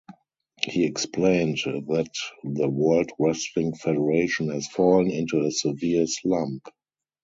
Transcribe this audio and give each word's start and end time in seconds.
He 0.63 0.83
explained 0.87 1.59
that 1.65 2.09
The 2.43 2.67
World 2.67 3.11
Wrestling 3.19 3.75
Federation 3.75 4.49
has 4.49 4.67
fallen 4.67 5.11
into 5.11 5.41
a 5.45 5.51
severe 5.51 6.07
slump. 6.07 6.65